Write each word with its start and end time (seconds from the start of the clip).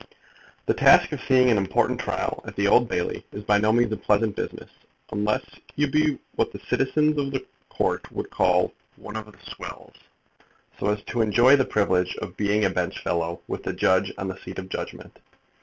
The 0.65 0.73
task 0.73 1.11
of 1.11 1.21
seeing 1.27 1.51
an 1.51 1.59
important 1.59 1.99
trial 1.99 2.41
at 2.47 2.55
the 2.55 2.67
Old 2.67 2.89
Bailey 2.89 3.23
is 3.33 3.43
by 3.43 3.59
no 3.59 3.71
means 3.71 3.91
a 3.93 3.97
pleasant 3.97 4.35
business, 4.35 4.71
unless 5.11 5.43
you 5.75 5.91
be 5.91 6.17
what 6.37 6.51
the 6.51 6.57
denizens 6.71 7.19
of 7.19 7.29
the 7.29 7.45
Court 7.69 8.11
would 8.11 8.31
call 8.31 8.73
"one 8.95 9.15
of 9.15 9.27
the 9.31 9.37
swells," 9.55 9.93
so 10.79 10.87
as 10.87 11.03
to 11.03 11.21
enjoy 11.21 11.55
the 11.55 11.65
privilege 11.65 12.15
of 12.15 12.35
being 12.35 12.65
a 12.65 12.69
benchfellow 12.71 13.41
with 13.47 13.61
the 13.61 13.73
judge 13.73 14.11
on 14.17 14.27
the 14.27 14.39
seat 14.41 14.57
of 14.57 14.69
judgment. 14.69 15.19